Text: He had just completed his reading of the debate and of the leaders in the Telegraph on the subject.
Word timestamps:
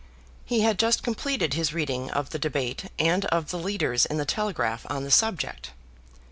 He 0.45 0.61
had 0.61 0.79
just 0.79 1.03
completed 1.03 1.53
his 1.53 1.75
reading 1.75 2.09
of 2.09 2.31
the 2.31 2.39
debate 2.39 2.85
and 2.97 3.25
of 3.25 3.51
the 3.51 3.59
leaders 3.59 4.03
in 4.07 4.17
the 4.17 4.25
Telegraph 4.25 4.83
on 4.89 5.03
the 5.03 5.11
subject. 5.11 5.73